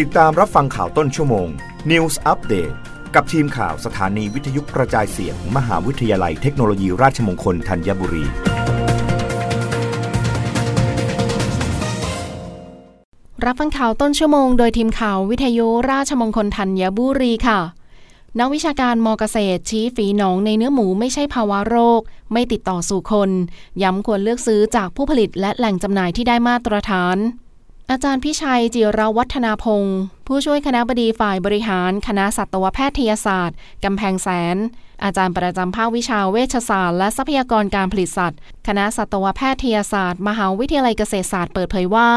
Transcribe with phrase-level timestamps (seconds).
[0.00, 1.48] ติดตามรับฟังข่าวต้นชั่วโมง
[1.90, 2.74] News Update
[3.14, 8.24] กับทีมข่าวสถานีวิทยุกระจายเสียงมมหาวิทยาลัยเทคโนโลยีราชมงคลธัญบุรี
[13.44, 17.60] รับฟังข่าวต้นชั่วโมง โดยทีมข่าววิทยุราชมงคลธัญบุรีค่ะ
[18.38, 22.00] นักวิชาการมอเกษตรชี้ฝีหนองในเนื้อหมูไม่ใช่ภาวะโรค
[22.32, 23.30] ไม่ติดต่อสู่คน
[23.82, 27.18] ย้ำควรเลือกซื้อจากผู้ผลิตและแหล่งจำหน่ายที่ได้มาตรฐาน
[27.94, 34.56] อาจารย์พิชัยจิรวัฒนาพงศ์ผู้ช่วยคณะบดีฝ่ายบริหาร คณะสัตวแพทยศาสตร์ กำแพงแสน
[35.04, 42.10] อาจารย์ประจำภาควิชาเวชศาสตร์และทรัพยากรการผลิตสัตว์ คณะสัตวแพทยศาสตร์ มหาวิทยาลัยเกษตรศาสตร์เปิดเผยว่า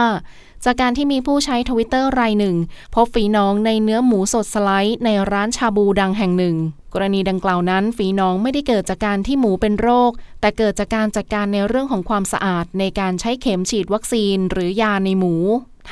[0.65, 2.55] จากการที่มีผู้ใช้ทวิตเตอร์รายหนึ่ง
[2.95, 6.55] พบฝีน้องในเนื้อหมูสดสไลด์ในร้านชาบูดังแห่งหนึ่ง
[6.95, 15.35] กรณีดังกล่าวนั้น ฝีน้องไม่ได้เกิดจากการที่หมูเป็นโรค แต่เกิดจากการจัดการในเรื่องของความสะอาด ในการใช้เข็มฉีดวัคซีน หรือยาในหมู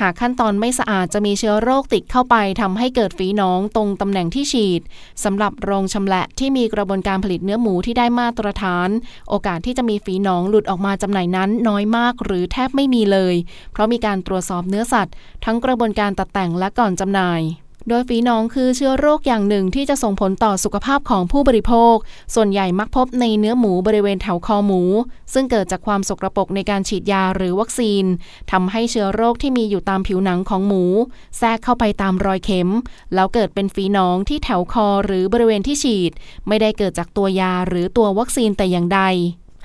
[0.00, 4.80] หากขั้นตอนไม่สะอาดจะมีเชื้อโรคติดเข้าไปทำให้เกิดฝีน้องตรงตำแหน่งที่ฉีด
[5.24, 8.88] สำหรับโรงชำแหละที่มีกระบวนการผลิตเนื้อหมูที่ได้มาตรฐาน
[9.28, 13.34] โอกาสที่จะมีฝีน้องหลุดออกมาจำหน่ายนั้นน้อยมากหรือแทบไม่มีเลย
[13.72, 17.40] เพราะมีการตรวจสอบเนื้อสัตว์ ทั้งกระบวนการตัดแต่งและก่อนจำหน่าย
[17.88, 21.94] โดยฝีหนองคือเชื้อโรคอย่างหนึ่งที่จะส่งผลต่อสุขภาพของผู้บริโภค
[22.34, 24.82] ส่วนใหญ่มักพบในเนื้อหมูบริเวณแถวคอหมู
[25.32, 28.04] ซึ่งเกิดจากความสกรปรกในการฉีดยาหรือวัคซีน
[28.52, 30.84] ทำให้เชื้อโรคที่มีอยู่ตามผิวหนังของหมู
[31.38, 32.70] แทรกเข้าไปตามรอยเข็ม
[33.14, 36.12] แล้วเกิดเป็นฝีหนองที่แถวคอหรือบริเวณที่ฉีด
[36.48, 39.00] ไม่ได้เกิดจากตัวยาหรือตัววัคซีนแต่อย่างใด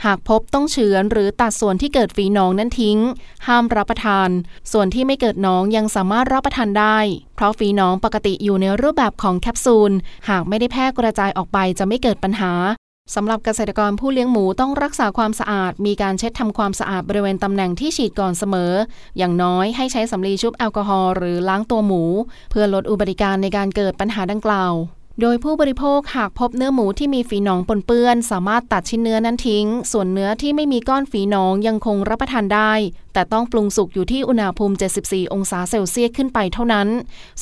[0.06, 3.00] หากพบต้องเฉือนหรือตัดส่วนที่เกิดฝีหนองนั้นทิ้ง
[3.48, 4.30] ห้ามรับประทาน
[4.72, 6.98] ส่วนที่ไม่เกิดหนองยังสามารถรับประทานได้
[7.36, 9.92] เพราะฝีหนองปกติอยู่ในรูปแบบของแคปซูล
[10.30, 12.54] หากไม่ได้แพร่กระจายออกไปจะไม่เกิดปัญหา
[13.16, 18.72] สำหรับเกษตรกรผู้เลี้ยงหมูต้องรักษาความสะอาด มีการเช็ดทำความสะอาดบริเวณตำแหน่งที่ฉีดก่อนเสมอ
[19.18, 22.04] อย่างน้อยให้ใช้สำลีชุบแอลกอฮอล์หรือล้างตัวหมู
[22.52, 24.74] เพื่อลดอุบัติการในการเกิดปัญหาดังกล่าว
[25.22, 32.74] โดยผู้บริโภคหากพบเนื้อหมูที่มีฝีหนองปนเปื้อน สามารถตัดชิ้นเนื้อนั้นทิ้ง ส่วนเนื้อที่ไม่มีก้อนฝีหนองยังคงรับประทานได้
[33.14, 36.88] แต่ต้องปรุงสุกอยู่ที่อุณหภูมิ 74 องศาเซลเซียสขึ้นไปเท่านั้น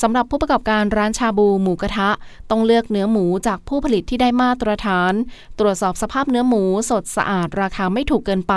[0.02, 2.10] สำหรับผู้ประกอบการร้านชาบูหมูกระทะ
[2.50, 5.12] ต้องเลือกเนื้อหมูจากผู้ผลิตที่ได้มาตรฐาน
[5.58, 8.54] ตรวจสอบสภาพเนื้อหมูสดสะอาดราคาไม่ถูกเกินไป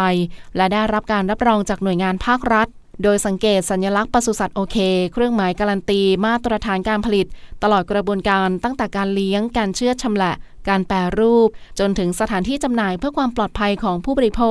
[0.55, 2.67] และได้รับการรับรองจากหน่วยงานภาครัฐ
[3.03, 4.77] โดยสังเกตสัญลักษณ์ปศุสัตว์โอเค
[5.13, 7.27] เครื่องหมายการันตี มาตรฐานการผลิต
[7.63, 10.33] ตลอดกระบวนการตั้งแต่การเลี้ยง การเชือชำแหละ
[10.69, 14.41] การแปรรูป จนถึงสถานที่จำหน่ายเพื่อความปลอดภัยของผู้บริโภ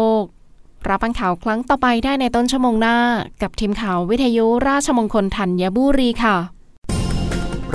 [0.84, 2.96] ค รับฟังข่าวครั้งต่อไปได้ในต้นชั่วโมงหน้า
[3.42, 6.36] กับทีมข่าววิทยุราชมงคลธัญบุรีค่ะ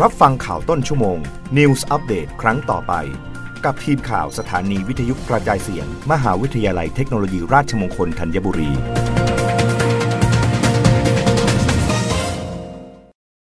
[0.02, 1.18] รับฟังข่าวต้นชั่วโมง
[1.58, 2.94] News Update ครั้งต่อไป
[3.66, 8.72] กับทีมข่าวสถานีวิทยุกระจายเสียง มหาวิทยาลัยเทคโนโลยีราชมงคลธัญบุรี